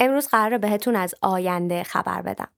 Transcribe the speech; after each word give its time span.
امروز 0.00 0.28
قراره 0.28 0.58
بهتون 0.58 0.96
از 0.96 1.14
آینده 1.22 1.82
خبر 1.82 2.22
بدم. 2.22 2.48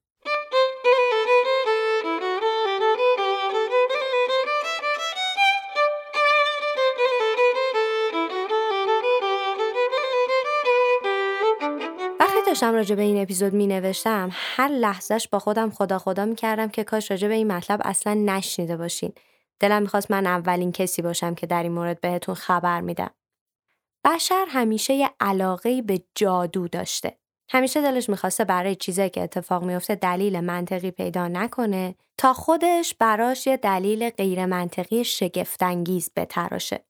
داشتم 12.53 12.73
راجع 12.73 12.95
به 12.95 13.01
این 13.01 13.21
اپیزود 13.21 13.53
می 13.53 13.67
نوشتم 13.67 14.29
هر 14.33 14.67
لحظهش 14.67 15.27
با 15.27 15.39
خودم 15.39 15.69
خدا 15.69 15.99
خدا 15.99 16.25
می 16.25 16.35
کردم 16.35 16.67
که 16.67 16.83
کاش 16.83 17.11
راجع 17.11 17.27
به 17.27 17.33
این 17.33 17.51
مطلب 17.51 17.81
اصلا 17.83 18.13
نشنیده 18.13 18.77
باشین. 18.77 19.13
دلم 19.59 19.81
می‌خواست 19.81 20.11
من 20.11 20.27
اولین 20.27 20.71
کسی 20.71 21.01
باشم 21.01 21.35
که 21.35 21.47
در 21.47 21.63
این 21.63 21.71
مورد 21.71 22.01
بهتون 22.01 22.35
خبر 22.35 22.81
میدم. 22.81 23.09
بشر 24.05 24.45
همیشه 24.49 24.93
یه 24.93 25.09
علاقه 25.19 25.81
به 25.81 26.03
جادو 26.15 26.67
داشته. 26.67 27.17
همیشه 27.53 27.81
دلش 27.81 28.09
می‌خواسته 28.09 28.43
برای 28.43 28.75
چیزایی 28.75 29.09
که 29.09 29.21
اتفاق 29.21 29.63
میفته 29.63 29.95
دلیل 29.95 30.39
منطقی 30.39 30.91
پیدا 30.91 31.27
نکنه 31.27 31.95
تا 32.17 32.33
خودش 32.33 32.95
براش 32.99 33.47
یه 33.47 33.57
دلیل 33.57 34.09
غیر 34.09 34.45
منطقی 34.45 35.03
شگفتانگیز 35.03 36.09
بتراشه. 36.15 36.83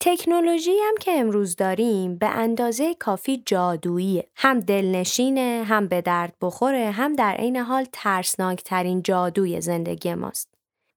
تکنولوژی 0.00 0.76
هم 0.88 0.94
که 1.00 1.10
امروز 1.10 1.56
داریم 1.56 2.18
به 2.18 2.26
اندازه 2.26 2.94
کافی 2.94 3.42
جادوییه. 3.46 4.28
هم 4.36 4.60
دلنشینه، 4.60 5.64
هم 5.66 5.88
به 5.88 6.00
درد 6.00 6.34
بخوره، 6.40 6.90
هم 6.90 7.16
در 7.16 7.34
عین 7.34 7.56
حال 7.56 7.86
ترسناکترین 7.92 9.02
جادوی 9.02 9.60
زندگی 9.60 10.14
ماست. 10.14 10.53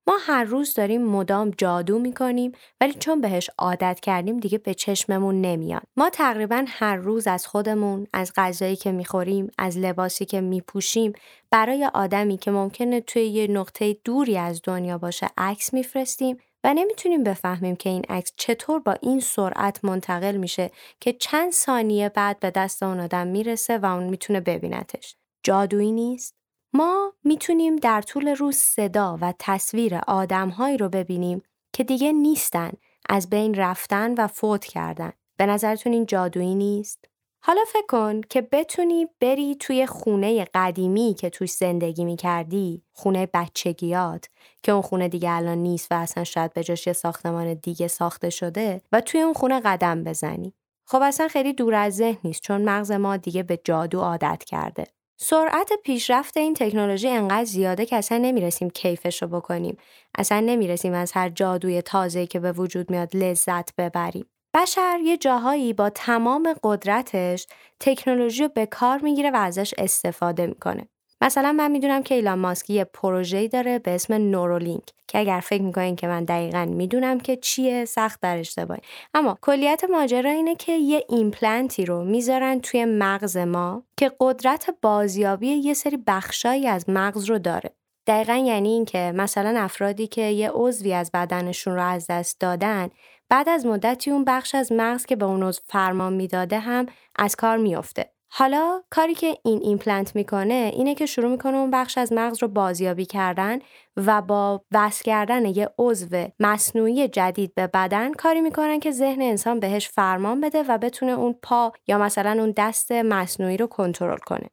ما 0.08 0.16
هر 0.20 0.44
روز 0.44 0.74
داریم 0.74 1.04
مدام 1.04 1.50
جادو 1.58 1.98
می‌کنیم 1.98 2.52
ولی 2.80 2.94
چون 2.94 3.20
بهش 3.20 3.50
عادت 3.58 4.00
کردیم 4.00 4.36
دیگه 4.36 4.58
به 4.58 4.74
چشممون 4.74 5.40
نمیاد. 5.40 5.82
ما 5.96 6.10
تقریبا 6.10 6.64
هر 6.68 6.96
روز 6.96 7.26
از 7.26 7.46
خودمون، 7.46 8.06
از 8.12 8.32
غذایی 8.36 8.76
که 8.76 8.92
می‌خوریم، 8.92 9.50
از 9.58 9.78
لباسی 9.78 10.24
که 10.24 10.40
میپوشیم 10.40 11.12
برای 11.50 11.90
آدمی 11.94 12.38
که 12.38 12.50
ممکنه 12.50 13.00
توی 13.00 13.22
یه 13.26 13.46
نقطه 13.46 13.96
دوری 14.04 14.38
از 14.38 14.60
دنیا 14.64 14.98
باشه 14.98 15.28
عکس 15.38 15.74
میفرستیم 15.74 16.36
و 16.64 16.74
نمی‌تونیم 16.74 17.24
بفهمیم 17.24 17.76
که 17.76 17.90
این 17.90 18.04
عکس 18.08 18.32
چطور 18.36 18.80
با 18.80 18.92
این 18.92 19.20
سرعت 19.20 19.84
منتقل 19.84 20.36
میشه 20.36 20.70
که 21.00 21.12
چند 21.12 21.52
ثانیه 21.52 22.08
بعد 22.08 22.40
به 22.40 22.50
دست 22.50 22.82
اون 22.82 23.00
آدم 23.00 23.26
می‌رسه 23.26 23.78
و 23.78 23.86
اون 23.86 24.04
می‌تونه 24.04 24.40
ببینتش. 24.40 25.16
جادویی 25.42 25.92
نیست؟ 25.92 26.37
ما 26.72 27.12
می‌تونیم 27.24 27.76
در 27.76 28.02
طول 28.02 28.28
روز 28.28 28.56
صدا 28.56 29.18
و 29.20 29.34
تصویر 29.38 30.00
آدمهایی 30.06 30.76
رو 30.76 30.88
ببینیم 30.88 31.42
که 31.72 31.84
دیگه 31.84 32.12
نیستن 32.12 32.72
از 33.08 33.30
بین 33.30 33.54
رفتن 33.54 34.14
و 34.14 34.26
فوت 34.26 34.64
کردن. 34.64 35.12
به 35.36 35.46
نظرتون 35.46 35.92
این 35.92 36.06
جادویی 36.06 36.54
نیست؟ 36.54 37.04
حالا 37.40 37.60
فکر 37.72 37.86
کن 37.88 38.20
که 38.20 38.42
بتونی 38.42 39.06
بری 39.20 39.54
توی 39.54 39.86
خونه 39.86 40.46
قدیمی 40.54 41.14
که 41.18 41.30
توش 41.30 41.50
زندگی 41.50 42.04
می‌کردی 42.04 42.82
خونه 42.92 43.28
بچگیات 43.34 44.28
که 44.62 44.72
اون 44.72 44.82
خونه 44.82 45.08
دیگه 45.08 45.30
الان 45.30 45.58
نیست 45.58 45.92
و 45.92 45.94
اصلا 45.94 46.24
شاید 46.24 46.52
به 46.52 46.64
جاش 46.64 46.86
یه 46.86 46.92
ساختمان 46.92 47.54
دیگه 47.54 47.88
ساخته 47.88 48.30
شده 48.30 48.80
و 48.92 49.00
توی 49.00 49.20
اون 49.20 49.34
خونه 49.34 49.60
قدم 49.60 50.04
بزنی 50.04 50.54
خب 50.84 51.02
اصلا 51.02 51.28
خیلی 51.28 51.52
دور 51.52 51.74
از 51.74 51.96
ذهن 51.96 52.18
نیست 52.24 52.42
چون 52.42 52.64
مغز 52.64 52.90
ما 52.90 53.16
دیگه 53.16 53.42
به 53.42 53.60
جادو 53.64 54.00
عادت 54.00 54.44
کرده 54.44 54.86
سرعت 55.20 55.72
پیشرفت 55.84 56.36
این 56.36 56.54
تکنولوژی 56.54 57.08
انقدر 57.08 57.44
زیاده 57.44 57.86
که 57.86 57.96
اصلا 57.96 58.18
نمی‌رسیم 58.18 58.70
کیفش 58.70 59.22
رو 59.22 59.28
بکنیم. 59.28 59.76
اصلا 60.18 60.40
نمی‌رسیم 60.40 60.92
از 60.92 61.12
هر 61.12 61.28
جادوی 61.28 61.82
تازه‌ای 61.82 62.26
که 62.26 62.40
به 62.40 62.52
وجود 62.52 62.90
میاد 62.90 63.16
لذت 63.16 63.76
ببریم. 63.76 64.26
بشر 64.54 64.98
یه 65.04 65.16
جاهایی 65.16 65.72
با 65.72 65.90
تمام 65.90 66.54
قدرتش 66.62 67.46
تکنولوژی 67.80 68.42
رو 68.42 68.48
به 68.48 68.66
کار 68.66 68.98
می‌گیره 68.98 69.30
و 69.30 69.36
ازش 69.36 69.74
استفاده 69.78 70.46
می‌کنه. 70.46 70.88
مثلا 71.20 71.52
من 71.52 71.70
می‌دونم 71.70 72.02
که 72.02 72.14
ایلان 72.14 72.38
ماسک 72.38 72.70
یه 72.70 72.84
پروژه‌ای 72.84 73.48
داره 73.48 73.78
به 73.78 73.94
اسم 73.94 74.14
نورولینک 74.14 74.82
که 75.08 75.18
اگر 75.18 75.40
فکر 75.40 75.62
می‌کنین 75.62 75.96
که 75.96 76.06
من 76.06 76.24
دقیقا 76.24 76.64
می‌دونم 76.64 77.20
که 77.20 77.36
چیه 77.36 77.84
سخت 77.84 78.20
در 78.20 78.38
اشتباهی 78.38 78.80
اما 79.14 79.38
کلیت 79.42 79.84
ماجرا 79.90 80.30
اینه 80.30 80.54
که 80.54 80.72
یه 80.72 81.04
ایمپلنتی 81.08 81.84
رو 81.84 82.04
می‌ذارن 82.04 82.60
توی 82.60 82.84
مغز 82.84 83.36
ما 83.36 83.82
که 83.96 84.12
قدرت 84.20 84.70
بازیابی 84.82 85.48
یه 85.48 85.74
سری 85.74 85.98
بخشایی 86.06 86.66
از 86.66 86.88
مغز 86.88 87.24
رو 87.24 87.38
داره. 87.38 87.70
دقیقا 88.06 88.34
یعنی 88.34 88.68
این 88.68 88.84
که 88.84 89.12
مثلا 89.16 89.60
افرادی 89.60 90.06
که 90.06 90.22
یه 90.22 90.50
عضوی 90.54 90.92
از 90.92 91.10
بدنشون 91.14 91.74
رو 91.74 91.82
از 91.82 92.06
دست 92.10 92.40
دادن 92.40 92.90
بعد 93.28 93.48
از 93.48 93.66
مدتی 93.66 94.10
اون 94.10 94.24
بخش 94.24 94.54
از 94.54 94.72
مغز 94.72 95.06
که 95.06 95.16
به 95.16 95.24
اون 95.24 95.42
عضو 95.42 95.60
فرمان 95.66 96.12
می‌داده 96.12 96.58
هم 96.58 96.86
از 97.16 97.36
کار 97.36 97.56
میافته. 97.56 98.10
حالا 98.30 98.82
کاری 98.90 99.14
که 99.14 99.38
این 99.44 99.60
ایمپلنت 99.62 100.16
می‌کنه 100.16 100.70
اینه 100.74 100.94
که 100.94 101.06
شروع 101.06 101.30
می‌کنه 101.30 101.56
اون 101.56 101.70
بخش 101.70 101.98
از 101.98 102.12
مغز 102.12 102.42
رو 102.42 102.48
بازیابی 102.48 103.06
کردن 103.06 103.58
و 103.96 104.22
با 104.22 104.64
وصل 104.72 105.04
کردن 105.04 105.46
یه 105.46 105.70
عضو 105.78 106.26
مصنوعی 106.40 107.08
جدید 107.08 107.54
به 107.54 107.66
بدن 107.66 108.12
کاری 108.12 108.40
می‌کنن 108.40 108.80
که 108.80 108.90
ذهن 108.90 109.22
انسان 109.22 109.60
بهش 109.60 109.88
فرمان 109.88 110.40
بده 110.40 110.62
و 110.62 110.78
بتونه 110.78 111.12
اون 111.12 111.34
پا 111.42 111.72
یا 111.86 111.98
مثلا 111.98 112.30
اون 112.30 112.54
دست 112.56 112.92
مصنوعی 112.92 113.56
رو 113.56 113.66
کنترل 113.66 114.18
کنه. 114.18 114.50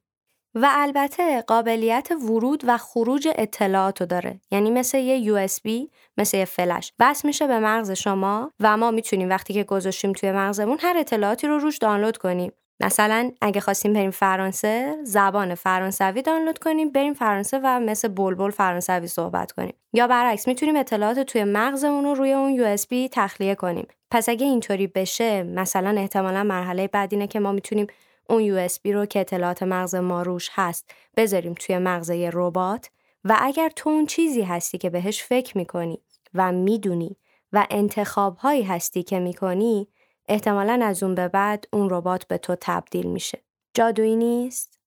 و 0.57 0.69
البته 0.71 1.41
قابلیت 1.41 2.11
ورود 2.11 2.63
و 2.67 2.77
خروج 2.77 3.27
اطلاعات 3.35 4.03
داره. 4.03 4.39
یعنی 4.51 4.71
مثل 4.71 4.97
یه 4.97 5.47
USB 5.47 5.89
مثل 6.17 6.37
یه 6.37 6.45
فلش. 6.45 6.93
بس 6.99 7.25
میشه 7.25 7.47
به 7.47 7.59
مغز 7.59 7.91
شما 7.91 8.51
و 8.59 8.77
ما 8.77 8.91
می‌تونیم 8.91 9.29
وقتی 9.29 9.53
که 9.53 9.63
گذاشتیم 9.63 10.11
توی 10.11 10.31
مغزمون 10.31 10.77
هر 10.81 10.97
اطلاعاتی 10.97 11.47
رو 11.47 11.57
روش 11.59 11.77
دانلود 11.77 12.17
کنیم. 12.17 12.51
مثلا 12.79 13.31
اگه 13.41 13.61
خواستیم 13.61 13.93
بریم 13.93 14.11
فرانسه 14.11 14.95
زبان 15.03 15.55
فرانسوی 15.55 16.21
دانلود 16.21 16.59
کنیم 16.59 16.91
بریم 16.91 17.13
فرانسه 17.13 17.59
و 17.63 17.79
مثل 17.79 18.07
بلبل 18.07 18.51
فرانسوی 18.51 19.07
صحبت 19.07 19.51
کنیم. 19.51 19.73
یا 19.93 20.07
برعکس 20.07 20.47
می‌تونیم 20.47 20.75
اطلاعات 20.75 21.19
توی 21.19 21.43
مغزمون 21.43 22.03
رو 22.03 22.13
روی 22.13 22.33
اون 22.33 22.77
USB 22.77 23.09
تخلیه 23.11 23.55
کنیم. 23.55 23.87
پس 24.11 24.29
اگه 24.29 24.45
اینطوری 24.45 24.87
بشه 24.87 25.43
مثلا 25.43 25.89
احتمالا 25.97 26.43
مرحله 26.43 26.87
بعد 26.87 27.13
اینه 27.13 27.27
که 27.27 27.39
ما 27.39 27.51
می‌تونیم 27.51 27.87
اون 28.29 28.67
USB 28.67 28.85
رو 28.85 29.05
که 29.05 29.19
اطلاعات 29.19 29.63
مغز 29.63 29.95
ما 29.95 30.21
روش 30.21 30.49
هست 30.53 30.91
بذاریم 31.17 31.53
توی 31.53 31.77
مغز 31.77 32.09
یه 32.09 32.29
ربات. 32.33 32.89
و 33.23 33.37
اگر 33.41 33.69
تو 33.75 33.89
اون 33.89 34.05
چیزی 34.05 34.41
هستی 34.41 34.77
که 34.77 34.89
بهش 34.89 35.23
فکر 35.23 35.57
می‌کنی 35.57 35.99
و 36.33 36.51
می‌دونی 36.51 37.17
و 37.53 37.67
انتخاب 37.69 38.37
هایی 38.37 38.63
هستی 38.63 39.03
که 39.03 39.19
می‌کنی 39.19 39.87
احتمالا 40.27 40.79
از 40.83 41.03
اون 41.03 41.15
به 41.15 41.27
بعد 41.27 41.65
اون 41.73 41.89
ربات 41.89 42.27
به 42.27 42.37
تو 42.37 42.55
تبدیل 42.61 43.07
میشه. 43.07 43.43
جادویی 43.73 44.15
نیست؟ 44.15 44.79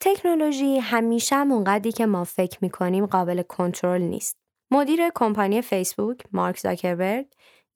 تکنولوژی 0.00 0.78
همیشه 0.78 1.36
اونقدری 1.36 1.92
که 1.92 2.06
ما 2.06 2.24
فکر 2.24 2.58
می‌کنیم 2.62 3.06
قابل 3.06 3.42
کنترل 3.42 4.02
نیست. 4.02 4.36
مدیر 4.70 5.00
کمپانی 5.14 5.62
فیسبوک 5.62 6.22
مارک 6.32 6.58
زاکربرگ 6.58 7.26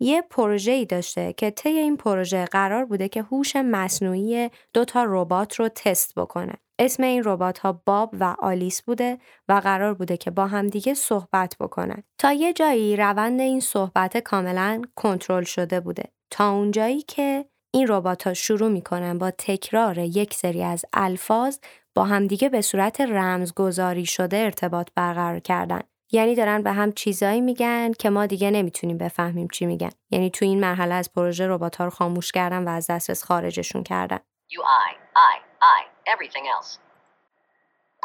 یه 0.00 0.24
ای 0.66 0.84
داشته 0.84 1.32
که 1.32 1.50
طی 1.50 1.68
این 1.68 1.96
پروژه 1.96 2.44
قرار 2.44 2.84
بوده 2.84 3.08
که 3.08 3.22
هوش 3.22 3.56
مصنوعی 3.56 4.50
دو 4.74 4.84
تا 4.84 5.04
ربات 5.08 5.54
رو 5.54 5.68
تست 5.68 6.14
بکنه. 6.14 6.54
اسم 6.78 7.02
این 7.02 7.22
ربات 7.24 7.58
ها 7.58 7.82
باب 7.86 8.14
و 8.20 8.36
آلیس 8.38 8.82
بوده 8.82 9.18
و 9.48 9.52
قرار 9.52 9.94
بوده 9.94 10.16
که 10.16 10.30
با 10.30 10.46
همدیگه 10.46 10.94
صحبت 10.94 11.56
بکنن. 11.60 12.02
تا 12.18 12.32
یه 12.32 12.52
جایی 12.52 12.96
روند 12.96 13.40
این 13.40 13.60
صحبت 13.60 14.16
کاملا 14.16 14.82
کنترل 14.96 15.44
شده 15.44 15.80
بوده. 15.80 16.04
تا 16.30 16.50
اونجایی 16.50 17.02
که 17.02 17.44
این 17.70 17.86
ربات 17.88 18.26
ها 18.26 18.34
شروع 18.34 18.68
می‌کنن 18.68 19.18
با 19.18 19.30
تکرار 19.30 19.98
یک 19.98 20.34
سری 20.34 20.62
از 20.62 20.84
الفاظ 20.92 21.58
با 21.94 22.04
همدیگه 22.04 22.48
به 22.48 22.60
صورت 22.60 23.00
رمزگذاری 23.00 24.06
شده 24.06 24.36
ارتباط 24.36 24.88
برقرار 24.94 25.40
کردن. 25.40 25.80
یعنی 26.12 26.34
دارن 26.34 26.62
به 26.62 26.72
هم 26.72 26.92
چیزایی 26.92 27.40
میگن 27.40 27.92
که 27.92 28.10
ما 28.10 28.26
دیگه 28.26 28.50
نمی‌تونیم 28.50 28.98
بفهمیم 28.98 29.48
چی 29.48 29.66
میگن. 29.66 29.90
یعنی 30.10 30.30
تو 30.30 30.44
این 30.44 30.60
مرحله 30.60 30.94
از 30.94 31.12
پروژه 31.12 31.46
ربات 31.46 31.76
ها 31.76 31.84
رو 31.84 31.90
خاموش 31.90 32.32
کردن 32.32 32.64
و 32.64 32.68
از 32.68 32.86
دسترس 32.90 33.24
خارجشون 33.24 33.82
کردن. 33.82 34.18
You, 34.50 34.60
I, 34.60 34.90
I, 35.16 35.34
I, 35.76 35.80
everything 36.14 36.46
else. 36.56 36.78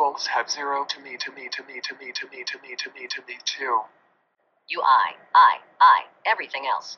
Both 0.01 0.25
have 0.35 0.47
zero 0.49 0.77
to 0.93 0.97
me, 1.05 1.13
to 1.25 1.31
me, 1.37 1.45
to 1.55 1.61
me, 1.69 1.77
to 1.87 1.93
me, 1.99 2.07
to 2.19 2.25
me, 2.31 2.39
to 2.51 2.57
me, 2.63 2.71
to 2.81 2.89
me, 2.95 3.03
to 3.15 3.21
me, 3.27 3.35
too. 3.53 3.77
You, 4.71 4.79
I, 5.03 5.07
I, 5.49 5.53
I, 5.95 5.97
everything 6.33 6.65
else. 6.75 6.89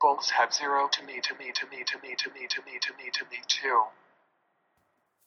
Both 0.00 0.30
have 0.38 0.52
zero 0.60 0.88
to 0.96 1.00
me, 1.08 1.16
to 1.28 1.34
me, 1.40 1.48
to 1.58 1.64
me, 1.72 1.80
to 1.90 1.96
me, 2.02 2.10
to 2.22 2.28
me, 2.34 2.42
to 2.54 2.60
me, 2.66 2.74
to 2.86 2.92
me, 2.98 3.06
to 3.16 3.24
me, 3.30 3.40
too. 3.48 3.80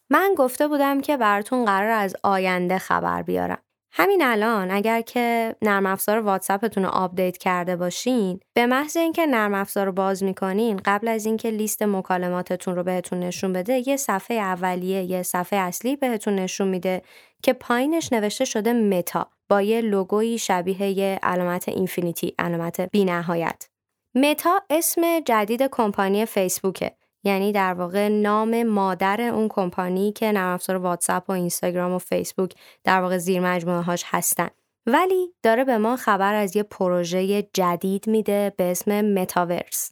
من 0.10 0.36
گفته 0.38 0.68
بودم 0.68 1.02
که 1.02 1.18
براتون 1.18 1.66
قراره 1.66 1.90
از 1.90 2.16
آینده 2.24 2.78
خبر 2.78 3.22
بیارم. 3.22 3.62
همین 3.96 4.22
الان 4.24 4.72
اگر 4.72 5.02
که 5.02 5.56
نرم 5.62 5.86
افزار 5.86 6.20
واتساپتون 6.20 6.84
رو 6.84 6.90
update 6.90 7.38
کرده 7.38 7.76
باشین 7.76 8.40
به 8.54 8.66
محض 8.66 8.98
اینکه 8.98 9.26
نرم 9.26 9.54
افزار 9.54 9.86
رو 9.86 9.92
باز 9.92 10.24
می‌کنین 10.24 10.82
قبل 10.86 11.08
از 11.08 11.26
اینکه 11.26 11.50
لیست 11.50 11.84
مکالماتتون 11.84 12.76
رو 12.76 12.84
بهتون 12.84 13.20
نشون 13.20 13.54
بده 13.54 13.88
یه 13.88 13.98
صفحه 13.98 14.38
اولیه 14.38 15.04
یه 15.04 15.24
صفحه 15.24 15.60
اصلی 15.60 15.96
بهتون 15.96 16.36
نشون 16.36 16.68
میده 16.68 17.02
که 17.44 17.54
پایینش 17.54 18.14
نوشته 18.14 18.46
شده 18.46 18.74
متا 18.74 19.28
با 19.50 19.62
یه 19.62 19.82
لوگویی 19.82 20.38
شبیه 20.40 20.84
یه 20.84 21.20
علامت 21.24 21.70
infinity 21.70 22.36
علامت 22.40 22.82
بینهایت 22.82 23.68
متا 24.16 24.62
اسم 24.70 25.20
جدید 25.20 25.62
کمپانی 25.72 26.26
فیسبوکه. 26.26 26.92
یعنی 27.24 27.52
در 27.52 27.74
واقع 27.74 28.08
نام 28.08 28.64
مادر 28.64 29.22
اون 29.22 29.48
کمپانی 29.48 30.12
که 30.12 30.32
نرم 30.32 30.54
افزار 30.54 30.76
واتساپ 30.76 31.30
و 31.30 31.32
اینستاگرام 31.32 31.92
و 31.92 31.98
فیسبوک 32.00 32.54
در 32.84 33.02
واقع 33.02 33.18
زیر 33.18 33.42
مجموعه 33.42 33.82
هاش 33.82 34.04
هستن. 34.08 34.50
ولی 34.86 35.34
داره 35.44 35.64
به 35.64 35.78
ما 35.78 35.98
خبر 35.98 36.34
از 36.34 36.56
یه 36.56 36.64
پروژه 36.64 37.42
جدید 37.54 38.08
میده 38.08 38.54
به 38.58 38.72
اسم 38.72 39.02
متاورس. 39.02 39.92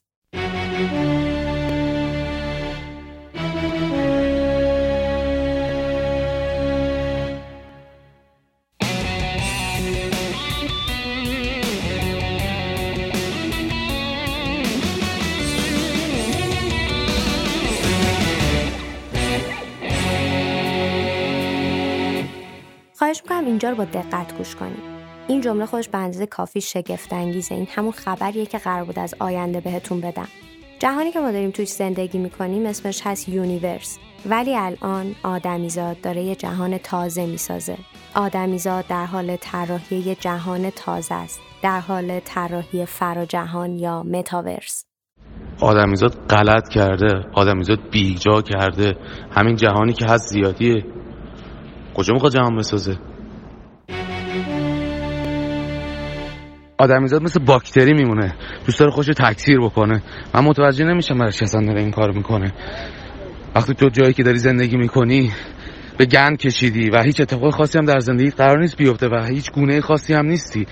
می‌کنم 23.41 23.51
اینجا 23.51 23.69
رو 23.69 23.75
با 23.75 23.85
دقت 23.85 24.38
گوش 24.38 24.55
کنیم. 24.55 24.81
این 25.27 25.41
جمله 25.41 25.65
خودش 25.65 25.89
به 25.89 25.97
اندازه 25.97 26.25
کافی 26.25 26.61
شگفت 26.61 27.13
انگیزه 27.13 27.55
این 27.55 27.67
همون 27.75 27.91
خبریه 27.91 28.45
که 28.45 28.57
قرار 28.57 28.83
بود 28.85 28.99
از 28.99 29.15
آینده 29.19 29.59
بهتون 29.61 30.01
بدم. 30.01 30.27
جهانی 30.79 31.11
که 31.11 31.19
ما 31.19 31.31
داریم 31.31 31.51
توش 31.51 31.67
زندگی 31.67 32.17
می‌کنیم 32.17 32.65
اسمش 32.65 33.01
هست 33.05 33.29
universe. 33.29 34.00
ولی 34.25 34.55
الان 34.55 35.15
آدمیزاد 35.23 36.01
داره 36.01 36.23
یه 36.23 36.35
جهان 36.35 36.77
تازه 36.77 37.25
می‌سازه. 37.25 37.77
آدمیزاد 38.15 38.88
در 38.88 39.05
حال 39.05 39.35
طراحی 39.35 39.97
یه 39.97 40.15
جهان 40.15 40.69
تازه 40.69 41.15
است. 41.15 41.39
در 41.63 41.79
حال 41.79 42.19
طراحی 42.19 42.85
فراجهان 42.85 43.79
یا 43.79 44.03
متاورس. 44.03 44.85
آدمیزاد 45.61 46.27
غلط 46.29 46.69
کرده. 46.69 47.07
آدمیزاد 47.33 47.79
بیجا 47.91 48.41
کرده. 48.41 48.95
همین 49.31 49.55
جهانی 49.55 49.94
که 49.94 50.05
هست 50.05 50.29
زیادیه. 50.29 50.85
کجا 51.95 52.13
می‌خواد 52.13 52.31
جهان 52.31 52.57
بسازه؟ 52.57 52.97
آدمیزاد 56.81 57.24
مثل 57.24 57.39
باکتری 57.45 57.94
میمونه. 57.94 58.36
دوست 58.66 58.80
داره 58.80 58.92
خوش 58.92 59.06
تکثیر 59.06 59.60
بکنه. 59.60 60.04
من 60.36 60.44
متوجه 60.44 60.86
نمیشم 60.86 61.18
برای 61.18 61.31
چه 61.31 61.45
داره 61.45 61.81
این 61.81 61.92
کار 61.92 62.12
می‌کنه. 62.12 62.54
وقتی 63.56 63.74
تو 63.74 63.89
جایی 63.89 64.13
که 64.13 64.24
داری 64.24 64.38
زندگی 64.38 64.78
می‌کنی 64.78 65.31
به 65.98 66.06
گند 66.06 66.38
کشیدی 66.38 66.89
و 66.89 67.04
هیچ 67.04 67.22
اتفاق 67.22 67.54
خاصی 67.54 67.78
هم 67.78 67.86
در 67.86 68.00
زندگی 68.00 68.30
قرار 68.30 68.60
نیست 68.60 68.78
بیفته 68.78 69.07
و 69.07 69.24
هیچ 69.24 69.51
گونه 69.51 69.81
خاصی 69.81 70.13
هم 70.13 70.25
نیستی. 70.25 70.66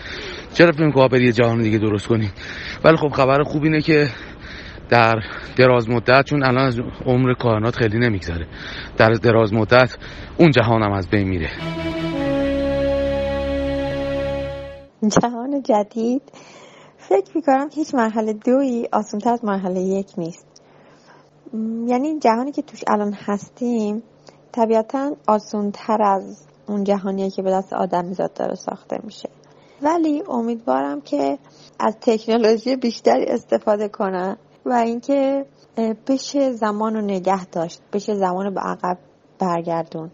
چرا 0.54 0.72
فکر 0.72 0.86
می‌کنی 0.86 1.08
بری 1.08 1.32
جهان 1.32 1.62
دیگه 1.62 1.78
درست 1.78 2.08
کنی؟ 2.08 2.30
ولی 2.84 2.98
خب 2.98 3.10
خبر 3.10 3.44
خوب 3.44 3.64
اینه 3.64 3.82
که 3.82 4.08
در 4.90 5.16
دراز 5.56 5.90
مدت 5.90 6.26
چون 6.26 6.44
الان 6.44 6.66
از 6.66 6.80
عمر 7.06 7.34
کائنات 7.34 7.76
خیلی 7.76 8.00
نمیگذره. 8.00 8.48
در 8.98 9.10
دراز 9.10 9.54
مدت 9.54 9.98
اون 10.38 10.52
جهان 10.52 10.84
هم 10.84 10.92
از 10.92 11.10
بین 11.10 11.28
میره. 11.28 11.50
جهان 15.22 15.49
جدید 15.62 16.22
فکر 16.98 17.32
می‌کنم 17.36 17.70
که 17.70 17.76
هیچ 17.76 17.96
مرحله 17.96 18.34
دوی 18.34 18.88
آسانتر 18.92 19.34
از 19.34 19.46
مرحله 19.46 19.82
یک 19.82 20.14
نیست. 20.18 20.46
یعنی 21.88 22.20
جهانی 22.20 22.52
که 22.52 22.62
توش 22.62 22.84
الان 22.88 23.14
هستیم 23.14 24.04
طبیعتا 24.52 25.16
آسانتر 25.28 26.02
از 26.02 26.48
اون 26.68 26.84
جهانیه 26.84 27.30
که 27.30 27.42
به 27.42 27.52
دست 27.52 27.74
آدم 27.74 28.06
میزاد 28.06 28.34
داره 28.34 28.56
ساخته 28.56 29.00
میشه. 29.04 29.30
ولی 29.82 30.24
امیدوارم 30.30 31.02
که 31.02 31.38
از 31.80 31.98
تکنولوژی 32.02 32.76
بیشتری 32.76 33.26
استفاده 33.26 33.88
کنن 33.88 34.38
و 34.66 34.74
اینکه 34.74 35.46
بشه 36.08 36.52
زمان 36.52 36.96
رو 36.96 37.02
نگه 37.02 37.46
داشت 37.46 37.82
بشه 37.94 38.16
زمان 38.16 38.46
رو 38.46 38.52
به 38.52 38.60
عقب 38.60 38.98
برگردون 39.40 40.12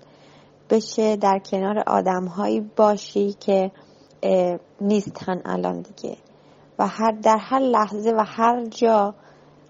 بشه 0.70 1.16
در 1.16 1.40
کنار 1.40 1.84
آدمهایی 1.88 2.60
باشی 2.76 3.34
که 3.34 3.72
نیستن 4.82 5.42
الان 5.46 5.82
دیگه. 5.82 6.18
و 6.80 6.88
هر 6.88 7.12
در 7.12 7.38
هر 7.40 7.60
لحظه 7.60 8.12
و 8.12 8.24
هر 8.28 8.66
جا 8.66 9.16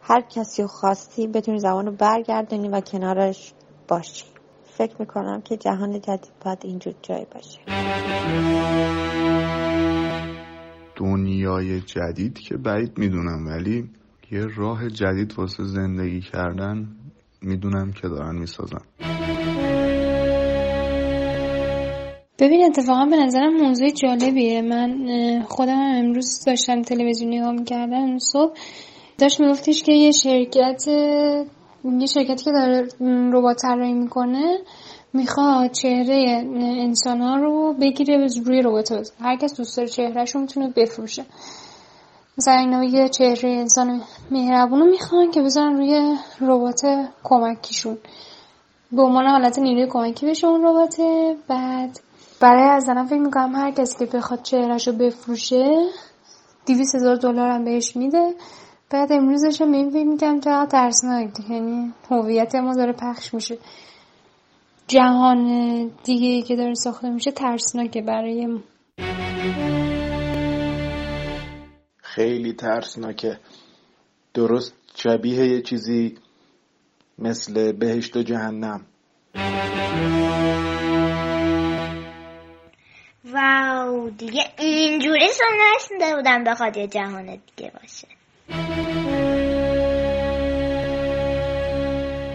هر 0.02 0.22
کسی 0.22 0.62
رو 0.62 0.68
خواستی 0.68 1.28
بتونی 1.28 1.60
زمان 1.60 1.86
رو 1.86 1.92
برگردونی 1.92 2.70
و 2.70 2.82
کنارش 2.82 3.54
باشی. 3.88 4.26
فکر 4.64 4.96
می‌کنم 5.00 5.42
که 5.42 5.58
جهان 5.58 6.02
جدید 6.02 6.32
باید 6.46 6.60
اینجور 6.64 6.94
جای 7.02 7.26
باشه. 7.34 7.60
دنیای 10.96 11.82
جدید 11.82 12.40
که 12.40 12.58
بعید 12.58 12.98
می‌دونم 12.98 13.48
ولی 13.48 13.90
یه 14.32 14.46
راه 14.58 14.90
جدید 14.90 15.34
واسه 15.38 15.64
زندگی 15.64 16.22
کردن 16.22 16.88
می‌دونم 17.42 17.92
که 17.92 18.08
دارن 18.08 18.36
می‌سازن. 18.36 18.82
ببین 22.40 22.66
اتفاقا 22.66 23.06
به 23.06 23.18
نظرم 23.18 23.54
موضوع 23.54 23.90
جالبیه. 23.90 24.62
من 24.62 25.42
خودم 25.50 25.80
امروز 25.80 26.44
داشتم 26.46 26.82
تلویزیون 26.82 27.34
نگاه 27.34 27.52
می‌کردم. 27.52 28.18
صبح 28.20 28.54
داشت 29.18 29.40
میگفتش 29.42 29.84
که 29.84 29.94
یه 29.94 30.12
شرکت 30.12 30.88
یه 30.88 32.06
شرکتی 32.14 32.44
که 32.44 32.52
داره 32.52 32.88
ربات 33.34 33.62
طراحی 33.62 33.94
می‌کنه 33.94 34.58
می‌خواد 35.14 35.72
چهره 35.72 36.46
انسان 36.58 37.22
ها 37.22 37.36
رو 37.36 37.74
بگیره 37.74 38.28
روی 38.46 38.62
ربات 38.62 39.12
هر 39.22 39.36
کس 39.36 39.58
دوست 39.58 39.78
داره 39.78 39.90
چهرهش 39.90 40.36
رو 40.36 40.42
می‌تونه 40.42 40.74
بفروشه. 40.76 41.26
مثلا 42.38 42.54
اینا 42.54 42.84
یه 42.84 43.10
چهره 43.10 43.50
انسان 43.50 44.02
مهربون 44.32 44.80
رو 44.80 44.86
می‌خوان 44.86 45.32
که 45.32 45.42
بذارن 45.42 45.78
روی 45.78 46.16
ربات 46.42 46.82
کمکیشون. 47.24 47.98
به 48.92 49.02
عنوان 49.02 49.28
حالت 49.28 49.60
نیروی 49.60 49.88
کمکی 49.90 50.26
بشه 50.26 50.48
اون 50.48 50.64
ربات 50.64 50.96
بعد 51.48 52.00
برای 52.40 52.70
از 52.70 52.84
زنم 52.84 53.06
فکر 53.06 53.20
می‌کنم 53.20 53.56
هر 53.56 53.72
کسی 53.72 54.06
که 54.06 54.18
بخواد 54.18 54.42
چهرهش 54.42 54.88
رو 54.88 54.94
بفروشه 54.94 55.90
دیویس 56.66 56.96
هزار 56.96 57.16
دلار 57.16 57.50
هم 57.50 57.66
بهش 57.66 57.96
میده. 57.96 58.34
بعد 58.90 59.12
امروز 59.12 59.44
داشتم 59.44 59.72
به 59.72 59.78
این 59.78 59.90
فکر 59.90 60.04
می‌کنم 60.04 60.40
چقدر 60.40 60.66
ترسناک 60.66 61.50
یعنی 61.50 61.94
هویت 62.10 62.56
ما 62.56 62.76
داره 62.76 62.94
پخش 62.94 63.34
میشه. 63.34 63.58
جهان 64.88 65.46
دیگه 66.04 66.28
ای 66.28 66.42
که 66.42 66.56
داره 66.56 66.74
ساخته 66.74 67.10
میشه 67.10 67.32
ترسناکه 67.32 68.02
برای 68.02 68.60
خیلی 71.98 72.54
ترسناکه. 72.54 73.40
درست 74.34 74.74
شبیه 74.96 75.48
یه 75.48 75.62
چیزی 75.62 76.18
مثل 77.20 77.72
بهشت 77.72 78.18
و 78.18 78.24
جهنم. 78.24 78.86
واو 83.36 84.10
دیگه 84.10 84.44
اینجوری 84.60 85.28
سن 85.28 85.46
نشنده 85.76 86.16
بودم 86.16 86.44
بخواد 86.44 86.78
یه 86.78 86.88
جهان 86.88 87.26
دیگه 87.26 87.72
باشه 87.82 88.08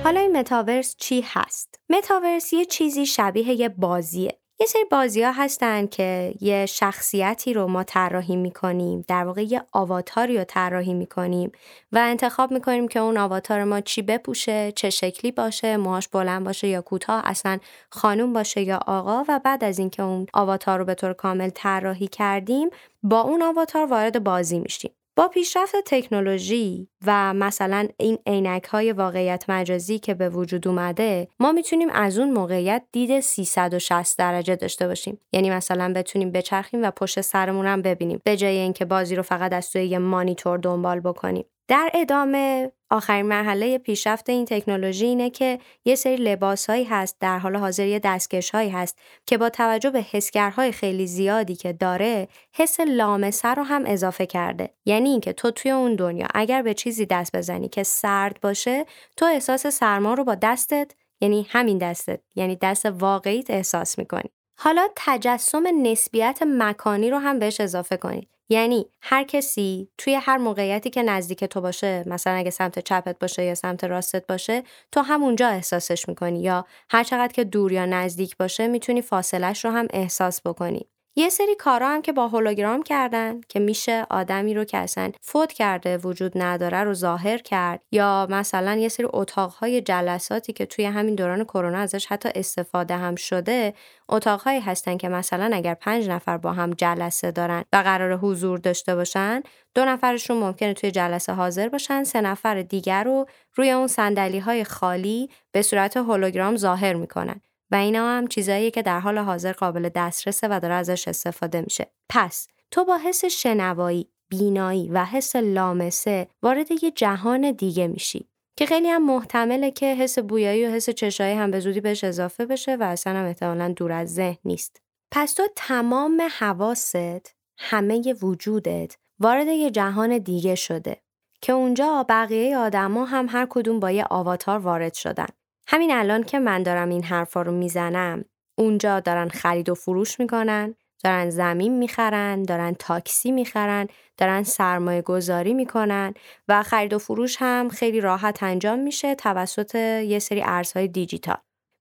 حالا 0.05 0.21
این 0.21 0.37
متاورس 0.37 0.97
چی 0.97 1.25
هست؟ 1.27 1.81
متاورس 1.91 2.53
یه 2.53 2.65
چیزی 2.65 3.07
شبیه 3.07 3.61
یه 3.61 3.69
بازیه. 3.69 4.40
یه 4.61 4.67
سری 4.67 4.85
بازی 4.85 5.23
ها 5.23 5.33
هستن 5.33 5.87
که 5.87 6.35
یه 6.41 6.67
شخصیتی 6.67 7.55
رو 7.55 7.67
ما 7.67 7.85
طراحی 7.85 8.37
می‌کنیم 8.37 9.05
در 9.09 9.25
واقع 9.25 9.43
یه 9.43 9.63
آواتاری 9.73 10.39
رو 10.39 10.45
طراحی 10.45 10.95
می‌کنیم 10.95 11.53
و 11.93 11.99
انتخاب 11.99 12.51
می‌کنیم 12.53 12.89
که 12.89 13.01
اون 13.01 13.19
آواتار 13.19 13.65
ما 13.65 13.81
چی 13.81 14.03
بپوشه 14.03 14.73
چه 14.73 14.91
شکلی 14.91 15.33
باشه 15.33 15.77
موهاش 15.77 16.09
بلند 16.09 16.45
باشه 16.45 16.69
یا 16.69 16.83
کوتاه 16.83 17.23
اصلا 17.25 17.59
خانوم 17.91 18.33
باشه 18.33 18.61
یا 18.61 18.81
آقا 18.87 19.25
و 19.29 19.41
بعد 19.45 19.65
از 19.65 19.79
اینکه 19.79 20.03
اون 20.03 20.27
آواتار 20.35 20.79
رو 20.79 20.85
به 20.85 20.95
طور 20.95 21.13
کامل 21.13 21.51
طراحی 21.55 22.09
کردیم 22.09 22.71
با 23.03 23.21
اون 23.21 23.43
آواتار 23.43 23.87
وارد 23.87 24.25
بازی 24.25 24.59
میشیم. 24.59 24.91
با 25.21 25.29
پیشرفت 25.29 25.77
تکنولوژی 25.87 26.89
و 27.07 27.35
مثلا 27.35 27.89
این 27.97 28.19
عینک 28.27 28.65
های 28.65 28.93
واقعیت 28.93 29.45
مجازی 29.49 29.99
که 29.99 30.15
به 30.15 30.29
وجود 30.29 30.69
اومده 30.69 31.29
ما 31.41 31.53
می‌تونیم 31.53 31.89
از 31.91 32.19
اون 32.19 32.31
موقعیت 32.33 32.83
دید 32.93 33.21
360 33.21 34.19
درجه 34.19 34.57
داشته 34.57 34.87
باشیم. 34.87 35.21
یعنی 35.33 35.51
مثلا 35.51 35.93
بتونیم 35.97 36.33
بچرخیم 36.33 36.83
و 36.83 36.91
پشت 36.91 37.21
سرمون 37.21 37.67
هم 37.67 37.83
ببینیم 37.83 38.21
به 38.25 38.37
جای 38.37 38.57
اینکه 38.57 38.85
بازی 38.85 39.17
رو 39.17 39.23
فقط 39.23 39.53
از 39.53 39.71
توی 39.71 39.87
یه 39.87 39.99
مانیتور 39.99 40.59
دنبال 40.59 41.01
بکنیم. 41.01 41.45
در 41.71 41.91
ادامه 41.95 42.73
آخرین 42.91 43.27
مرحله 43.27 43.79
پیشرفت 43.79 44.31
این 44.31 44.45
تکنولوژی 44.45 45.07
اینه 45.07 45.31
که 45.31 45.59
یه 45.85 45.95
سری 45.95 46.17
لباس 46.17 46.71
هایی 46.71 46.85
هست 46.85 47.17
در 47.21 47.39
حال 47.39 47.57
حاضر 47.57 47.87
یه 47.87 47.99
دستکش 47.99 48.51
هایی 48.51 48.71
هست 48.71 48.99
که 49.27 49.39
با 49.39 49.51
توجه 49.51 49.91
به 49.91 50.03
حسگرهای 50.03 50.73
خیلی 50.73 51.07
زیادی 51.07 51.57
که 51.57 51.73
داره 51.73 52.29
حس 52.55 52.81
لامسه 52.81 53.49
رو 53.49 53.63
هم 53.63 53.83
اضافه 53.87 54.27
کرده. 54.27 54.71
یعنی 54.85 55.09
اینکه 55.09 55.33
تو 55.33 55.51
توی 55.51 55.71
اون 55.71 55.95
دنیا 55.95 56.27
اگر 56.35 56.63
به 56.63 56.75
چیزی 56.75 57.07
دست 57.07 57.37
بزنی 57.37 57.69
که 57.69 57.83
سرد 57.83 58.41
باشه 58.41 58.87
تو 59.17 59.27
احساس 59.27 59.67
سرما 59.67 60.15
رو 60.15 60.25
با 60.25 60.35
دستت 60.35 60.93
یعنی 61.21 61.47
همین 61.51 61.79
دستت 61.79 62.21
یعنی 62.35 62.57
دست 62.57 62.87
واقعیت 62.87 63.51
احساس 63.51 63.99
می‌کنی. 63.99 64.31
حالا 64.59 64.89
تجسم 64.97 65.63
نسبیت 65.83 66.43
مکانی 66.47 67.11
رو 67.11 67.19
هم 67.19 67.39
بهش 67.39 67.61
اضافه 67.61 67.97
کنید. 67.97 68.40
یعنی 68.51 68.87
هر 69.03 69.25
کسی 69.25 69.89
توی 69.99 70.15
هر 70.15 70.37
موقعیتی 70.39 70.91
که 70.91 71.03
نزدیک 71.03 71.45
تو 71.45 71.61
باشه 71.61 72.05
مثلا 72.07 72.33
اگه 72.33 72.51
سمت 72.51 72.79
چپت 72.79 73.19
باشه 73.19 73.45
یا 73.45 73.55
سمت 73.55 73.85
راستت 73.85 74.27
باشه 74.27 74.63
تو 74.93 75.01
همونجا 75.01 75.49
احساسش 75.49 76.09
می‌کنی 76.09 76.43
یا 76.43 76.67
هر 76.91 77.05
چقدر 77.05 77.33
که 77.33 77.45
دور 77.45 77.73
یا 77.73 77.87
نزدیک 77.87 78.37
باشه 78.37 78.67
می‌تونی 78.69 79.03
فاصلش 79.03 79.65
رو 79.65 79.71
هم 79.71 79.87
احساس 79.91 80.41
بکنی. 80.47 80.89
یه 81.21 81.29
سری 81.29 81.55
کارا 81.55 81.89
هم 81.89 82.03
که 82.03 82.13
با 82.13 82.29
هولوگرام 82.29 82.83
کردن 82.83 83.41
که 83.49 83.61
میشه 83.61 84.07
آدمی 84.11 84.55
رو 84.55 84.65
که 84.65 84.79
اصلا 84.79 85.13
فوت 85.21 85.53
کرده 85.53 85.99
وجود 85.99 86.33
نداره 86.35 86.85
رو 86.85 86.95
ظاهر 86.95 87.39
کرد. 87.39 87.83
یا 87.93 88.27
مثلا 88.31 88.75
یه 88.75 88.89
سری 88.89 89.07
اتاقهای 89.13 89.81
جلساتی 89.81 90.53
که 90.53 90.67
توی 90.67 90.85
همین 90.85 91.15
دوران 91.15 91.45
کرونا 91.45 91.79
ازش 91.79 92.07
حتی 92.07 92.29
استفاده 92.35 92.97
هم 92.97 93.15
شده 93.15 93.75
اتاقهایی 94.09 94.61
هستن 94.61 94.97
که 94.97 95.09
مثلا 95.09 95.51
اگر 95.53 95.75
پنج 95.75 96.09
نفر 96.09 96.37
با 96.37 96.53
هم 96.53 96.71
جلسه 96.71 97.31
دارن 97.31 97.65
و 97.73 97.77
قرار 97.77 98.17
حضور 98.17 98.59
داشته 98.59 98.95
باشن 98.95 99.43
دو 99.75 99.85
نفرشون 99.85 100.37
ممکنه 100.37 100.75
توی 100.75 100.91
جلسه 100.91 101.33
حاضر 101.33 101.69
باشن 101.69 102.05
سه 102.05 102.21
نفر 102.21 102.63
دیگر 102.63 103.05
رو 103.05 103.27
روی 103.55 103.71
اون 103.71 103.87
صندلی 103.87 104.39
های 104.39 104.65
خالی 104.65 105.31
به 105.53 105.63
صورت 105.63 105.97
هولوگرام 105.97 106.57
ظاهر 106.57 106.95
می‌کنن. 106.95 107.41
و 107.71 107.75
اینا 107.75 108.09
هم 108.09 108.27
چیزاییه 108.27 108.71
که 108.71 108.83
در 108.83 109.01
حال 109.01 109.19
حاضر 109.19 109.53
قابل 109.53 109.89
دسترسه 109.89 110.49
و 110.51 110.61
داره 110.63 110.75
ازش 110.75 111.09
استفاده 111.09 111.61
میشه. 111.61 111.87
پس 112.09 112.49
تو 112.71 112.85
با 112.85 112.97
حس 112.97 113.25
شنوایی، 113.25 114.09
بینایی 114.29 114.89
و 114.89 115.05
حس 115.05 115.37
لامسه 115.37 116.29
وارد 116.43 116.83
یه 116.83 116.91
جهان 116.91 117.51
دیگه 117.53 117.87
میشی 117.87 118.29
که 118.57 118.67
خیلی 118.67 118.89
هم 118.89 119.07
محتمله 119.07 119.71
که 119.71 119.95
حس 119.95 120.19
بویایی 120.19 120.67
و 120.67 120.71
حس 120.71 120.91
چشایی 120.91 121.35
هم 121.35 121.51
به 121.51 121.61
زودی 121.61 121.81
بهش 121.81 122.05
اضافه 122.05 122.47
بشه 122.47 122.77
و 122.77 122.83
اصلا 122.83 123.17
هم 123.17 123.27
احتمالا 123.27 123.69
دور 123.77 123.93
از 123.93 124.15
ذهن 124.15 124.39
نیست. 124.45 124.81
پس 125.11 125.35
تو 125.35 125.43
تمام 125.57 126.29
حواست، 126.39 127.35
همه 127.59 128.15
وجودت 128.23 128.97
وارد 129.19 129.47
یه 129.47 129.71
جهان 129.71 130.19
دیگه 130.19 130.55
شده 130.55 130.97
که 131.43 131.53
اونجا 131.53 132.07
بقیه 132.09 132.57
آدما 132.57 133.05
هم 133.05 133.27
هر 133.29 133.47
کدوم 133.51 133.81
با 133.81 133.91
یه 133.91 134.05
آواتار 134.11 134.59
وارد 134.59 134.95
شدن. 134.95 135.27
همین 135.73 135.91
الان 135.93 136.23
که 136.23 136.39
من 136.39 136.63
دارم 136.63 136.89
این 136.89 137.03
حرفا 137.03 137.43
رو 137.43 137.53
می‌زنم 137.53 138.25
اونجا 138.59 139.01
دارن 139.01 139.29
خرید 139.29 139.69
و 139.69 139.75
فروش 139.75 140.21
می‌کنن 140.21 140.75
دارن 141.05 141.31
زمین 141.31 141.79
می‌خرن 141.79 142.43
دارن 142.43 142.75
تاکسی 142.79 143.33
می‌خرن 143.33 143.87
دارن 144.17 144.43
سرمایه 144.43 145.03
گذاری 145.03 145.55
می‌کنن 145.55 146.15
و 146.49 146.63
خرید 146.63 146.93
و 146.93 146.99
فروش 146.99 147.37
هم 147.41 147.69
خیلی 147.69 148.01
راحت 148.01 148.43
انجام 148.43 148.79
میشه 148.79 149.15
توسط 149.15 149.75
یه 150.05 150.19
سری 150.19 150.43
ارزهای 150.43 150.89
دیجیتال. 150.89 151.37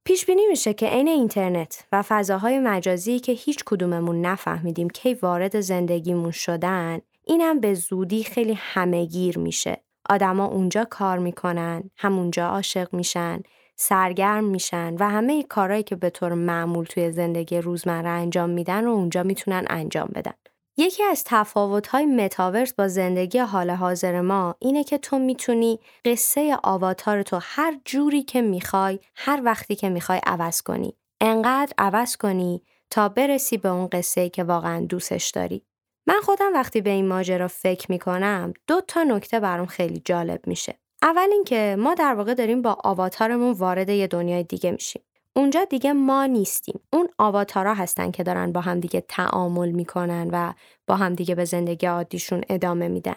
پیش 0.05 0.25
بینی 0.25 0.48
میشه 0.48 0.74
که 0.74 0.86
عین 0.88 1.08
اینترنت 1.08 1.86
و 1.91 2.01
فضاهای 2.01 2.60
مجازی 2.60 3.19
که 3.19 3.31
هیچ 3.31 3.63
کدوممون 3.65 4.22
نفهمیدیم 4.22 4.89
کی 4.89 5.13
وارد 5.13 5.60
زندگیمون 5.60 6.31
شدن 6.31 7.00
اینم 7.25 7.60
به 7.60 7.74
زودی 7.74 8.24
خیلی 8.24 8.53
همهگیر 8.58 9.39
میشه. 9.39 9.84
آدما 10.10 10.46
اونجا 10.46 10.86
کار 10.86 11.17
می‌کنن 11.17 11.89
همونجا 11.98 12.48
عاشق 12.48 12.93
میشن. 12.93 13.39
سرگرم 13.81 14.43
میشن 14.43 14.95
و 15.00 15.09
همه 15.09 15.43
کارهایی 15.43 15.83
که 15.83 15.95
به 15.95 16.09
طور 16.09 16.33
معمول 16.33 16.86
توی 16.86 17.12
زندگی 17.12 17.57
روزمره 17.57 18.09
انجام 18.09 18.50
میدن 18.50 18.83
رو 18.83 18.91
اونجا 18.91 19.24
می‌تونن 19.24 19.65
انجام 19.69 20.09
بدن. 20.15 20.33
یکی 20.77 21.03
از 21.03 21.24
تفاوت‌های 21.25 22.05
متاورس 22.05 22.74
با 22.74 22.88
زندگی 22.88 23.39
حال 23.39 23.69
حاضر 23.69 24.21
ما 24.21 24.55
اینه 24.59 24.83
که 24.83 24.98
تو 24.98 25.19
می‌تونی 25.19 25.79
قصه 26.05 26.57
آواتار 26.63 27.24
تو 27.24 27.39
هر 27.41 27.77
جوری 27.86 28.24
که 28.24 28.41
می‌خوای 28.41 29.00
هر 29.15 29.41
وقتی 29.43 29.75
که 29.75 29.89
می‌خوای 29.89 30.21
عوض 30.25 30.62
کنی. 30.62 30.98
انقدر 31.21 31.74
عوض 31.77 32.17
کنی 32.17 32.63
تا 32.89 33.09
برسی 33.09 33.57
به 33.57 33.69
اون 33.69 33.88
قصه 33.88 34.29
که 34.29 34.43
واقعا 34.43 34.86
دوستش 34.86 35.29
داری. 35.29 35.65
من 36.07 36.19
خودم 36.24 36.53
وقتی 36.53 36.81
به 36.81 36.89
این 36.89 37.07
ماجرا 37.07 37.48
فکر 37.48 37.91
می‌کنم 37.91 38.53
دو 38.67 38.81
تا 38.81 39.03
نکته 39.03 39.39
برام 39.39 39.65
خیلی 39.65 40.01
جالب 40.05 40.48
میشه. 40.48 40.79
اول 41.03 41.29
اینکه 41.32 41.75
ما 41.79 41.94
در 41.94 42.13
واقع 42.13 42.34
داریم 42.34 42.62
با 42.62 42.77
آواتارمون 42.84 43.51
وارد 43.51 43.89
یه 43.89 44.08
دنیای 44.08 44.44
دیگه 44.44 44.72
میشیم. 44.72 45.01
اونجا 45.36 45.65
دیگه 45.65 45.94
ما 45.94 46.25
نیستیم. 46.25 46.79
اون 46.94 47.10
آواتارا 47.18 47.74
هستن 47.74 48.12
که 48.12 48.24
دارن 48.24 48.51
با 48.51 48.62
هم 48.62 48.79
دیگه 48.79 49.01
تعامل 49.01 49.70
می‌کنن 49.70 50.29
و 50.32 50.53
با 50.88 50.96
هم 50.96 51.13
دیگه 51.13 51.36
به 51.36 51.46
زندگی 51.46 51.88
عادیشون 51.88 52.41
ادامه 52.50 52.88
میدن. 52.88 53.15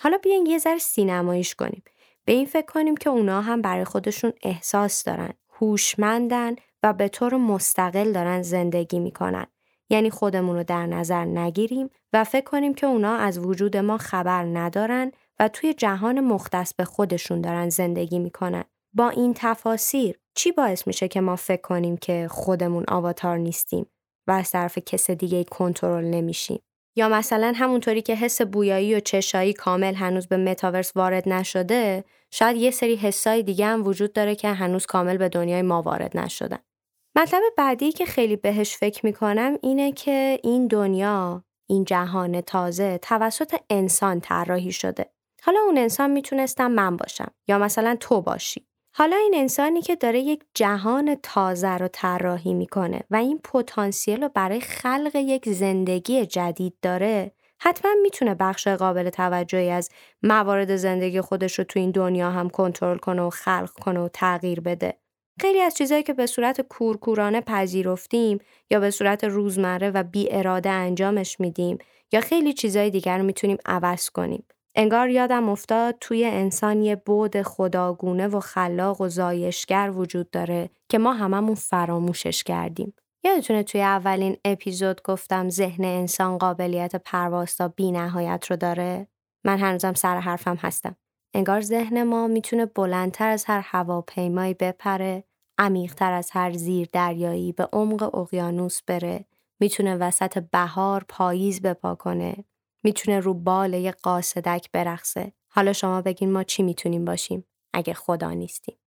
حالا 0.00 0.18
بیاین 0.18 0.46
یه 0.46 0.58
ذره 0.58 0.78
سینماییش 0.78 1.54
کنیم. 1.54 1.82
به 2.24 2.32
این 2.32 2.46
فکر 2.46 2.66
کنیم 2.66 2.96
که 2.96 3.10
اونا 3.10 3.40
هم 3.40 3.62
برای 3.62 3.84
خودشون 3.84 4.32
احساس 4.42 5.04
دارن، 5.04 5.32
هوشمندن 5.60 6.56
و 6.82 6.92
به 6.92 7.08
طور 7.08 7.36
مستقل 7.36 8.12
دارن 8.12 8.42
زندگی 8.42 8.98
می‌کنن. 8.98 9.46
یعنی 9.90 10.10
خودمون 10.10 10.56
رو 10.56 10.64
در 10.64 10.86
نظر 10.86 11.24
نگیریم 11.24 11.90
و 12.12 12.24
فکر 12.24 12.44
کنیم 12.44 12.74
که 12.74 12.86
اونا 12.86 13.16
از 13.16 13.38
وجود 13.38 13.76
ما 13.76 13.98
خبر 13.98 14.44
ندارن 14.44 15.12
و 15.40 15.48
توی 15.48 15.74
جهان 15.74 16.20
مختص 16.20 16.74
به 16.74 16.84
خودشون 16.84 17.40
دارن 17.40 17.68
زندگی 17.68 18.18
می‌کنن. 18.18 18.64
با 18.94 19.08
این 19.08 19.34
تفاسیر 19.36 20.18
چی 20.34 20.52
باعث 20.52 20.86
میشه 20.86 21.08
که 21.08 21.20
ما 21.20 21.36
فکر 21.36 21.60
کنیم 21.60 21.96
که 21.96 22.28
خودمون 22.30 22.84
آواتار 22.88 23.38
نیستیم 23.38 23.86
و 24.26 24.32
از 24.32 24.50
طرف 24.50 24.78
کس 24.78 25.10
دیگه 25.10 25.44
کنترل 25.44 26.04
نمیشیم؟ 26.04 26.62
یا 26.96 27.08
مثلا 27.08 27.52
همونطوری 27.56 28.02
که 28.02 28.14
حس 28.14 28.42
بویایی 28.42 28.94
و 28.94 29.00
چشایی 29.00 29.52
کامل 29.52 29.94
هنوز 29.94 30.26
به 30.26 30.36
متاورس 30.36 30.96
وارد 30.96 31.28
نشده 31.28 32.04
شاید 32.30 32.56
یه 32.56 32.70
سری 32.70 32.96
حسای 32.96 33.42
دیگه 33.42 33.66
هم 33.66 33.86
وجود 33.86 34.12
داره 34.12 34.34
که 34.34 34.48
هنوز 34.48 34.86
کامل 34.86 35.16
به 35.16 35.28
دنیای 35.28 35.62
ما 35.62 35.82
وارد 35.82 36.16
نشدن. 36.16 36.58
مطلب 37.16 37.42
بعدی 37.56 37.92
که 37.92 38.04
خیلی 38.04 38.36
بهش 38.36 38.76
فکر 38.76 39.06
می‌کنم 39.06 39.58
اینه 39.62 39.92
که 39.92 40.40
این 40.42 40.66
دنیا 40.66 41.44
این 41.68 41.84
جهان 41.84 42.40
تازه 42.40 42.98
توسط 42.98 43.54
انسان 43.70 44.20
طراحی 44.20 44.72
شده 44.72 45.10
حالا 45.42 45.60
اون 45.60 45.78
انسان 45.78 46.10
می‌تونستم 46.10 46.70
من 46.70 46.96
باشم 46.96 47.30
یا 47.48 47.58
مثلا 47.58 47.96
تو 48.00 48.20
باشی. 48.20 48.66
حالا 48.94 49.16
این 49.16 49.34
انسانی 49.36 49.82
که 49.82 49.96
داره 49.96 50.20
یک 50.20 50.42
جهان 50.54 51.16
تازه 51.22 51.76
رو 51.76 51.88
طراحی 51.88 52.54
می‌کنه 52.54 53.00
و 53.10 53.16
این 53.16 53.40
پتانسیل 53.44 54.22
رو 54.22 54.28
برای 54.28 54.60
خلق 54.60 55.12
یک 55.14 55.48
زندگی 55.48 56.26
جدید 56.26 56.74
داره 56.82 57.32
حتما 57.60 57.90
می‌تونه 58.02 58.34
بخش 58.34 58.68
قابل 58.68 59.10
توجهی 59.10 59.70
از 59.70 59.90
موارد 60.22 60.76
زندگی 60.76 61.20
خودش 61.20 61.58
رو 61.58 61.64
تو 61.64 61.80
این 61.80 61.90
دنیا 61.90 62.30
هم 62.30 62.50
کنترل 62.50 62.98
کنه 62.98 63.22
و 63.22 63.30
خلق 63.30 63.70
کنه 63.70 64.00
و 64.00 64.08
تغییر 64.08 64.60
بده. 64.60 64.94
خیلی 65.40 65.60
از 65.60 65.74
چیزهایی 65.74 66.02
که 66.02 66.12
به 66.12 66.26
صورت 66.26 66.60
کورکورانه 66.60 67.40
پذیرفتیم 67.40 68.38
یا 68.70 68.80
به 68.80 68.90
صورت 68.90 69.24
روزمره 69.24 69.90
و 69.90 70.02
بی 70.02 70.28
اراده 70.30 70.70
انجامش 70.70 71.40
میدیم 71.40 71.78
یا 72.12 72.20
خیلی 72.20 72.52
چیزهای 72.52 72.90
دیگر 72.90 73.18
رو 73.18 73.24
می‌تونیم 73.24 73.58
عوض 73.66 74.10
کنیم. 74.10 74.44
انگار 74.74 75.08
یادم 75.08 75.48
افتاد 75.48 75.96
توی 76.00 76.24
انسان 76.24 76.82
یه 76.82 76.96
بود 76.96 77.42
خداگونه 77.42 78.28
و 78.28 78.40
خلاق 78.40 79.00
و 79.00 79.08
زایشگر 79.08 79.92
وجود 79.96 80.30
داره 80.30 80.70
که 80.88 80.98
ما 80.98 81.12
هممون 81.12 81.54
فراموشش 81.54 82.44
کردیم. 82.44 82.94
یادتونه 83.24 83.62
توی 83.62 83.80
اولین 83.80 84.36
اپیزود 84.44 85.02
گفتم 85.02 85.48
ذهن 85.48 85.84
انسان 85.84 86.38
قابلیت 86.38 86.96
پرواز 86.96 87.56
تا 87.56 87.68
بی 87.68 87.92
نهایت 87.92 88.46
رو 88.50 88.56
داره؟ 88.56 89.06
من 89.44 89.58
هنوزم 89.58 89.94
سر 89.94 90.20
حرفم 90.20 90.56
هستم. 90.56 90.96
انگار 91.34 91.60
ذهن 91.60 92.02
ما 92.02 92.26
می‌تونه 92.26 92.66
بلندتر 92.66 93.28
از 93.28 93.44
هر 93.44 93.60
هواپیمایی 93.64 94.54
بپره، 94.54 95.24
عمیقتر 95.58 96.12
از 96.12 96.30
هر 96.32 96.52
زیر 96.52 96.88
دریایی 96.92 97.52
به 97.52 97.68
عمق 97.72 98.14
اقیانوس 98.14 98.82
بره، 98.86 99.24
می‌تونه 99.60 99.96
وسط 99.96 100.38
بهار 100.38 101.04
پاییز 101.08 101.62
بپا 101.62 101.94
کنه، 101.94 102.44
می‌تونه 102.82 103.20
رو 103.20 103.34
بال 103.34 103.74
یه 103.74 103.90
قاصدک 103.92 104.70
برقصه. 104.72 105.32
حالا 105.48 105.72
شما 105.72 106.02
بگین 106.02 106.32
ما 106.32 106.42
چی 106.44 106.62
می‌تونیم 106.62 107.04
باشیم 107.04 107.46
اگه 107.74 107.94
خدا 107.94 108.30
نیستیم. 108.30 108.79